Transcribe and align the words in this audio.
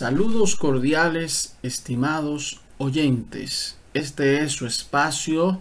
Saludos 0.00 0.56
cordiales, 0.56 1.56
estimados 1.62 2.62
oyentes. 2.78 3.76
Este 3.92 4.42
es 4.42 4.52
su 4.52 4.64
espacio 4.64 5.60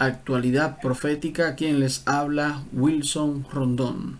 Actualidad 0.00 0.80
Profética, 0.80 1.54
quien 1.54 1.78
les 1.78 2.02
habla 2.04 2.64
Wilson 2.72 3.46
Rondón. 3.48 4.18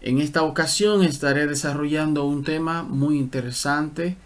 En 0.00 0.18
esta 0.18 0.44
ocasión 0.44 1.02
estaré 1.02 1.46
desarrollando 1.46 2.24
un 2.24 2.42
tema 2.42 2.82
muy 2.82 3.18
interesante 3.18 4.16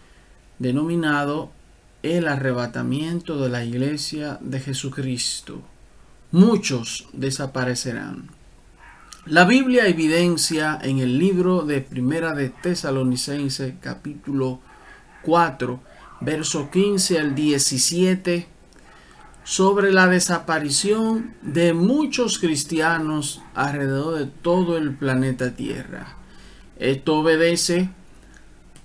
denominado 0.60 1.50
el 2.04 2.28
arrebatamiento 2.28 3.42
de 3.42 3.48
la 3.48 3.64
iglesia 3.64 4.38
de 4.40 4.60
Jesucristo. 4.60 5.62
Muchos 6.30 7.08
desaparecerán. 7.12 8.28
La 9.27 9.47
Biblia 9.47 9.87
evidencia 9.87 10.79
en 10.83 10.99
el 10.99 11.19
libro 11.19 11.63
de 11.63 11.81
Primera 11.81 12.35
de 12.35 12.51
Tesalonicense 12.51 13.77
capítulo 13.81 14.61
4 15.23 15.81
verso 16.20 16.69
15 16.70 17.20
al 17.20 17.34
17 17.34 18.46
sobre 19.42 19.92
la 19.92 20.09
desaparición 20.09 21.32
de 21.41 21.73
muchos 21.73 22.38
cristianos 22.38 23.41
alrededor 23.55 24.18
de 24.18 24.27
todo 24.27 24.77
el 24.77 24.95
planeta 24.95 25.56
Tierra. 25.56 26.18
Esto 26.79 27.20
obedece 27.20 27.88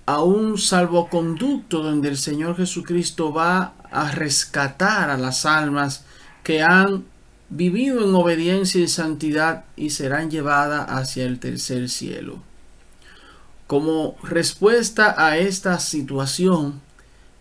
a 0.05 0.23
un 0.23 0.57
salvoconducto 0.57 1.83
donde 1.83 2.07
el 2.07 2.17
Señor 2.17 2.55
Jesucristo 2.55 3.33
va 3.33 3.73
a 3.91 4.09
rescatar 4.11 5.09
a 5.09 5.17
las 5.17 5.45
almas 5.45 6.05
que 6.43 6.61
han 6.61 7.03
vivido 7.49 8.03
en 8.03 8.13
obediencia 8.13 8.81
y 8.81 8.87
santidad 8.87 9.65
y 9.75 9.89
serán 9.89 10.29
llevadas 10.29 10.85
hacia 10.89 11.25
el 11.25 11.39
tercer 11.39 11.89
cielo. 11.89 12.41
Como 13.67 14.15
respuesta 14.23 15.15
a 15.17 15.37
esta 15.37 15.79
situación, 15.79 16.81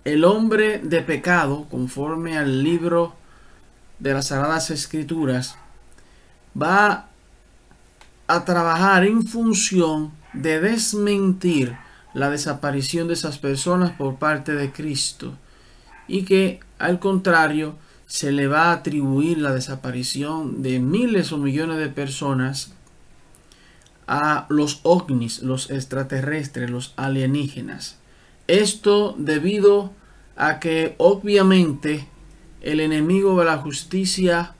el 0.04 0.24
hombre 0.24 0.78
de 0.78 1.02
pecado, 1.02 1.66
conforme 1.70 2.38
al 2.38 2.62
libro 2.62 3.14
de 3.98 4.14
las 4.14 4.28
Sagradas 4.28 4.70
Escrituras, 4.70 5.56
va 6.60 7.08
a 8.26 8.44
trabajar 8.44 9.04
en 9.04 9.26
función 9.26 10.12
de 10.32 10.60
desmentir 10.60 11.76
la 12.14 12.30
desaparición 12.30 13.08
de 13.08 13.14
esas 13.14 13.38
personas 13.38 13.92
por 13.92 14.16
parte 14.16 14.52
de 14.52 14.72
Cristo 14.72 15.34
y 16.06 16.24
que 16.24 16.60
al 16.78 16.98
contrario 16.98 17.76
se 18.08 18.32
le 18.32 18.48
va 18.48 18.64
a 18.64 18.72
atribuir 18.72 19.38
la 19.38 19.52
desaparición 19.52 20.62
de 20.62 20.80
miles 20.80 21.30
o 21.30 21.36
millones 21.36 21.76
de 21.78 21.88
personas 21.88 22.72
a 24.06 24.46
los 24.48 24.80
ovnis, 24.82 25.42
los 25.42 25.70
extraterrestres, 25.70 26.70
los 26.70 26.94
alienígenas. 26.96 27.98
Esto 28.46 29.14
debido 29.18 29.92
a 30.36 30.58
que 30.58 30.94
obviamente 30.96 32.08
el 32.62 32.80
enemigo 32.80 33.38
de 33.38 33.44
la 33.44 33.58
justicia 33.58 34.54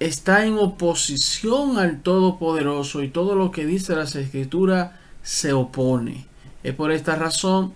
está 0.00 0.44
en 0.44 0.58
oposición 0.58 1.78
al 1.78 2.02
Todopoderoso 2.02 3.04
y 3.04 3.08
todo 3.08 3.36
lo 3.36 3.52
que 3.52 3.64
dice 3.64 3.94
las 3.94 4.16
Escrituras 4.16 4.90
se 5.22 5.52
opone. 5.52 6.26
Es 6.64 6.74
por 6.74 6.90
esta 6.90 7.14
razón 7.14 7.74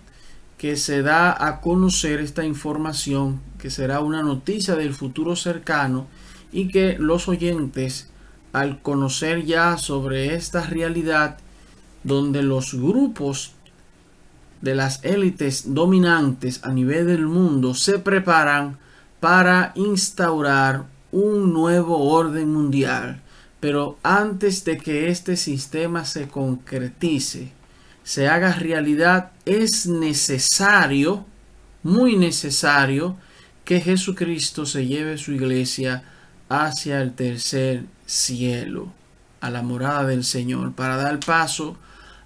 que 0.61 0.75
se 0.75 1.01
da 1.01 1.35
a 1.47 1.59
conocer 1.59 2.19
esta 2.19 2.45
información, 2.45 3.41
que 3.57 3.71
será 3.71 3.99
una 4.01 4.21
noticia 4.21 4.75
del 4.75 4.93
futuro 4.93 5.35
cercano 5.35 6.05
y 6.51 6.67
que 6.67 6.97
los 6.99 7.27
oyentes, 7.27 8.11
al 8.53 8.79
conocer 8.79 9.43
ya 9.43 9.79
sobre 9.79 10.35
esta 10.35 10.61
realidad, 10.61 11.39
donde 12.03 12.43
los 12.43 12.75
grupos 12.75 13.53
de 14.61 14.75
las 14.75 15.03
élites 15.03 15.73
dominantes 15.73 16.63
a 16.63 16.71
nivel 16.71 17.07
del 17.07 17.25
mundo 17.25 17.73
se 17.73 17.97
preparan 17.97 18.77
para 19.19 19.71
instaurar 19.73 20.83
un 21.11 21.53
nuevo 21.53 22.11
orden 22.13 22.53
mundial. 22.53 23.19
Pero 23.59 23.97
antes 24.03 24.63
de 24.63 24.77
que 24.77 25.09
este 25.09 25.37
sistema 25.37 26.05
se 26.05 26.27
concretice, 26.27 27.51
se 28.03 28.27
haga 28.27 28.53
realidad, 28.53 29.31
es 29.45 29.87
necesario, 29.87 31.25
muy 31.83 32.17
necesario, 32.17 33.17
que 33.65 33.79
Jesucristo 33.79 34.65
se 34.65 34.87
lleve 34.87 35.17
su 35.17 35.33
iglesia 35.33 36.03
hacia 36.49 37.01
el 37.01 37.13
tercer 37.13 37.85
cielo, 38.05 38.91
a 39.39 39.49
la 39.49 39.61
morada 39.61 40.05
del 40.05 40.23
Señor, 40.23 40.73
para 40.73 40.97
dar 40.97 41.19
paso 41.19 41.77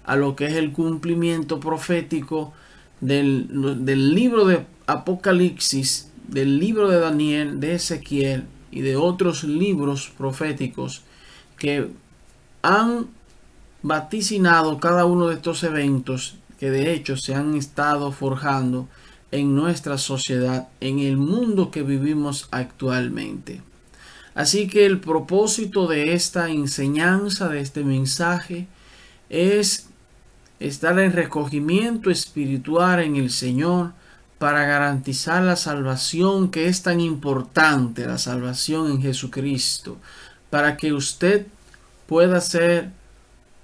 a 0.04 0.16
lo 0.16 0.36
que 0.36 0.46
es 0.46 0.54
el 0.54 0.72
cumplimiento 0.72 1.60
profético 1.60 2.52
del, 3.00 3.48
del 3.84 4.14
libro 4.14 4.44
de 4.44 4.66
Apocalipsis, 4.86 6.10
del 6.28 6.58
libro 6.58 6.88
de 6.88 6.98
Daniel, 6.98 7.60
de 7.60 7.74
Ezequiel 7.74 8.44
y 8.70 8.80
de 8.80 8.96
otros 8.96 9.44
libros 9.44 10.12
proféticos 10.16 11.02
que 11.58 11.88
han 12.62 13.06
vaticinado 13.82 14.78
cada 14.78 15.04
uno 15.04 15.28
de 15.28 15.34
estos 15.34 15.62
eventos 15.62 16.36
que 16.58 16.70
de 16.70 16.92
hecho 16.92 17.16
se 17.16 17.34
han 17.34 17.54
estado 17.56 18.12
forjando 18.12 18.88
en 19.30 19.54
nuestra 19.54 19.98
sociedad, 19.98 20.68
en 20.80 20.98
el 20.98 21.16
mundo 21.16 21.70
que 21.70 21.82
vivimos 21.82 22.48
actualmente. 22.50 23.60
Así 24.34 24.68
que 24.68 24.86
el 24.86 25.00
propósito 25.00 25.86
de 25.86 26.12
esta 26.12 26.50
enseñanza, 26.50 27.48
de 27.48 27.60
este 27.60 27.84
mensaje, 27.84 28.66
es 29.30 29.88
estar 30.60 30.98
en 30.98 31.12
recogimiento 31.12 32.10
espiritual 32.10 33.00
en 33.00 33.16
el 33.16 33.30
Señor 33.30 33.92
para 34.38 34.66
garantizar 34.66 35.42
la 35.42 35.56
salvación 35.56 36.50
que 36.50 36.68
es 36.68 36.82
tan 36.82 37.00
importante, 37.00 38.06
la 38.06 38.18
salvación 38.18 38.90
en 38.90 39.02
Jesucristo, 39.02 39.96
para 40.50 40.76
que 40.76 40.92
usted 40.92 41.46
pueda 42.06 42.40
ser 42.40 42.90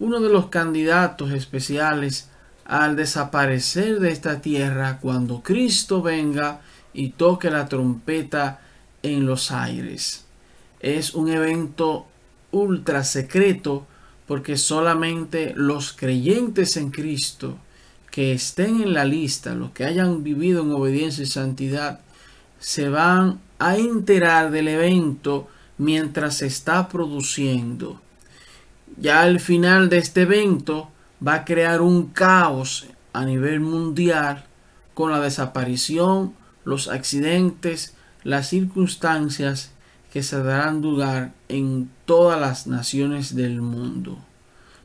uno 0.02 0.18
de 0.18 0.30
los 0.30 0.48
candidatos 0.48 1.30
especiales 1.30 2.28
al 2.64 2.96
desaparecer 2.96 4.00
de 4.00 4.10
esta 4.10 4.40
tierra 4.40 4.98
cuando 5.00 5.44
Cristo 5.44 6.02
venga 6.02 6.60
y 6.92 7.10
toque 7.10 7.52
la 7.52 7.68
trompeta 7.68 8.60
en 9.04 9.26
los 9.26 9.52
aires. 9.52 10.24
Es 10.80 11.14
un 11.14 11.28
evento 11.28 12.06
ultra 12.50 13.04
secreto 13.04 13.86
porque 14.26 14.56
solamente 14.56 15.52
los 15.54 15.92
creyentes 15.92 16.76
en 16.76 16.90
Cristo 16.90 17.56
que 18.10 18.32
estén 18.32 18.82
en 18.82 18.94
la 18.94 19.04
lista, 19.04 19.54
los 19.54 19.70
que 19.70 19.84
hayan 19.84 20.24
vivido 20.24 20.62
en 20.62 20.72
obediencia 20.72 21.22
y 21.22 21.28
santidad, 21.28 22.00
se 22.58 22.88
van 22.88 23.38
a 23.60 23.76
enterar 23.76 24.50
del 24.50 24.66
evento 24.66 25.48
mientras 25.78 26.38
se 26.38 26.46
está 26.48 26.88
produciendo 26.88 28.00
ya 28.96 29.22
al 29.22 29.40
final 29.40 29.88
de 29.88 29.98
este 29.98 30.22
evento 30.22 30.90
va 31.26 31.34
a 31.34 31.44
crear 31.44 31.80
un 31.80 32.06
caos 32.06 32.86
a 33.12 33.24
nivel 33.24 33.60
mundial 33.60 34.44
con 34.94 35.10
la 35.10 35.20
desaparición, 35.20 36.34
los 36.64 36.88
accidentes, 36.88 37.94
las 38.24 38.48
circunstancias 38.48 39.72
que 40.12 40.22
se 40.22 40.42
darán 40.42 40.82
lugar 40.82 41.32
en 41.48 41.90
todas 42.04 42.40
las 42.40 42.66
naciones 42.66 43.34
del 43.34 43.62
mundo. 43.62 44.18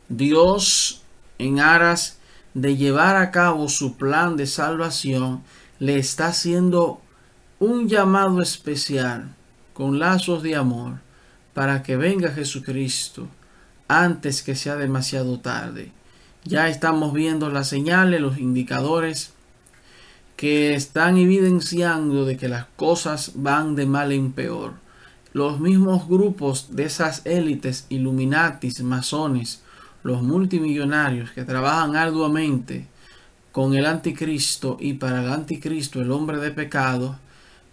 Dios, 0.09 1.01
en 1.37 1.59
aras 1.59 2.17
de 2.53 2.77
llevar 2.77 3.17
a 3.17 3.31
cabo 3.31 3.67
su 3.67 3.97
plan 3.97 4.37
de 4.37 4.47
salvación, 4.47 5.43
le 5.79 5.97
está 5.97 6.27
haciendo 6.27 7.01
un 7.59 7.89
llamado 7.89 8.41
especial 8.41 9.35
con 9.73 9.99
lazos 9.99 10.43
de 10.43 10.55
amor 10.55 10.99
para 11.53 11.83
que 11.83 11.97
venga 11.97 12.31
Jesucristo 12.31 13.27
antes 13.87 14.41
que 14.43 14.55
sea 14.55 14.75
demasiado 14.75 15.39
tarde. 15.39 15.91
Ya 16.43 16.69
estamos 16.69 17.13
viendo 17.13 17.49
las 17.49 17.67
señales, 17.67 18.21
los 18.21 18.37
indicadores 18.37 19.33
que 20.35 20.75
están 20.75 21.17
evidenciando 21.17 22.25
de 22.25 22.37
que 22.37 22.47
las 22.47 22.65
cosas 22.75 23.31
van 23.35 23.75
de 23.75 23.85
mal 23.85 24.11
en 24.11 24.31
peor. 24.31 24.73
Los 25.33 25.59
mismos 25.59 26.07
grupos 26.07 26.67
de 26.75 26.85
esas 26.85 27.25
élites 27.25 27.85
illuminatis, 27.89 28.81
masones, 28.81 29.61
los 30.03 30.21
multimillonarios 30.21 31.31
que 31.31 31.43
trabajan 31.43 31.95
arduamente 31.95 32.87
con 33.51 33.73
el 33.73 33.85
anticristo 33.85 34.77
y 34.79 34.93
para 34.93 35.23
el 35.23 35.31
anticristo 35.31 35.99
el 35.99 36.11
hombre 36.11 36.37
de 36.37 36.51
pecado, 36.51 37.17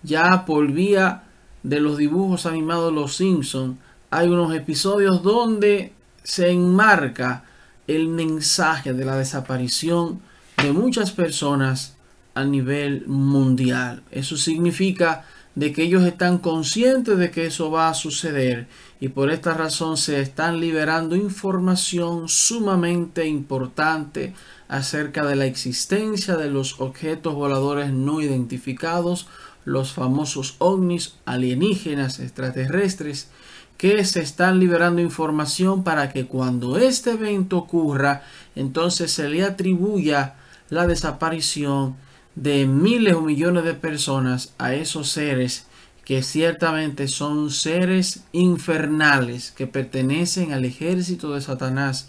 ya 0.03 0.45
por 0.47 0.73
vía 0.73 1.25
de 1.63 1.81
los 1.81 1.99
dibujos 1.99 2.47
animados 2.47 2.93
los 2.93 3.17
Simpson 3.17 3.79
hay 4.11 4.29
unos 4.29 4.55
episodios 4.55 5.23
donde 5.23 5.93
se 6.25 6.51
enmarca 6.51 7.45
el 7.87 8.09
mensaje 8.09 8.93
de 8.93 9.05
la 9.05 9.17
desaparición 9.17 10.21
de 10.61 10.73
muchas 10.73 11.13
personas 11.13 11.97
a 12.35 12.45
nivel 12.45 13.07
mundial. 13.07 14.03
Eso 14.11 14.37
significa 14.37 15.25
de 15.55 15.73
que 15.73 15.85
ellos 15.85 16.03
están 16.03 16.39
conscientes 16.39 17.17
de 17.17 17.31
que 17.31 17.47
eso 17.47 17.71
va 17.71 17.89
a 17.89 17.95
suceder 17.95 18.67
y 19.01 19.09
por 19.09 19.31
esta 19.31 19.55
razón 19.55 19.97
se 19.97 20.21
están 20.21 20.59
liberando 20.59 21.15
información 21.15 22.29
sumamente 22.29 23.27
importante 23.27 24.35
acerca 24.67 25.25
de 25.25 25.37
la 25.37 25.47
existencia 25.47 26.37
de 26.37 26.51
los 26.51 26.81
objetos 26.81 27.35
voladores 27.35 27.93
no 27.93 28.21
identificados, 28.21 29.29
los 29.65 29.93
famosos 29.93 30.57
ovnis 30.59 31.15
alienígenas 31.25 32.19
extraterrestres, 32.19 33.29
que 33.77 34.05
se 34.05 34.21
están 34.21 34.61
liberando 34.61 35.01
información 35.01 35.85
para 35.85 36.13
que 36.13 36.27
cuando 36.27 36.79
este 36.79 37.13
evento 37.13 37.59
ocurra, 37.59 38.23
entonces 38.55 39.13
se 39.13 39.29
le 39.29 39.43
atribuya 39.43 40.35
la 40.71 40.87
desaparición 40.87 41.97
de 42.35 42.67
miles 42.67 43.15
o 43.15 43.21
millones 43.21 43.65
de 43.65 43.75
personas 43.75 44.55
a 44.59 44.75
esos 44.75 45.11
seres 45.11 45.67
que 46.05 46.23
ciertamente 46.23 47.09
son 47.09 47.51
seres 47.51 48.25
infernales 48.33 49.51
que 49.51 49.67
pertenecen 49.67 50.53
al 50.53 50.65
ejército 50.65 51.35
de 51.35 51.41
Satanás 51.41 52.09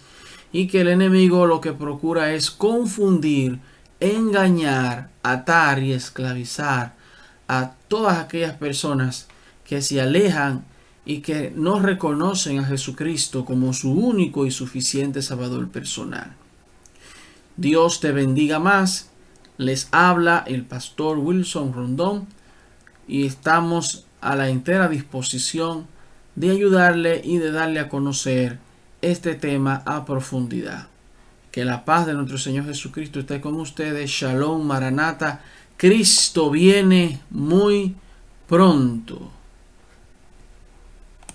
y 0.52 0.68
que 0.68 0.82
el 0.82 0.90
enemigo 0.90 1.46
lo 1.46 1.62
que 1.62 1.74
procura 1.74 2.34
es 2.34 2.52
confundir, 2.52 3.60
engañar, 4.00 5.10
atar 5.24 5.82
y 5.82 5.94
esclavizar 5.94 6.94
a 7.48 7.74
todas 7.88 8.18
aquellas 8.18 8.54
personas 8.54 9.28
que 9.64 9.82
se 9.82 10.02
alejan 10.02 10.66
y 11.06 11.20
que 11.22 11.54
no 11.56 11.80
reconocen 11.80 12.60
a 12.60 12.66
Jesucristo 12.66 13.46
como 13.46 13.74
su 13.74 13.92
único 13.92 14.46
y 14.46 14.52
suficiente 14.52 15.22
Salvador 15.22 15.70
personal. 15.70 16.34
Dios 17.58 18.00
te 18.00 18.12
bendiga 18.12 18.60
más. 18.60 19.10
Les 19.58 19.88
habla 19.92 20.44
el 20.48 20.64
pastor 20.64 21.20
Wilson 21.20 21.74
Rondón 21.74 22.28
y 23.08 23.26
estamos 23.26 24.06
a 24.20 24.36
la 24.36 24.50
entera 24.50 24.90
disposición 24.90 25.88
de 26.36 26.50
ayudarle 26.50 27.22
y 27.24 27.38
de 27.38 27.52
darle 27.52 27.80
a 27.80 27.88
conocer 27.88 28.58
este 29.02 29.36
tema 29.36 29.84
a 29.86 30.04
profundidad. 30.04 30.88
Que 31.52 31.64
la 31.64 31.86
paz 31.86 32.08
de 32.08 32.14
nuestro 32.14 32.38
Señor 32.38 32.66
Jesucristo 32.66 33.20
esté 33.20 33.40
con 33.40 33.56
ustedes. 33.56 34.10
Shalom 34.10 34.66
Maranata. 34.66 35.42
Cristo 35.78 36.50
viene 36.50 37.22
muy 37.30 37.96
pronto. 38.48 39.32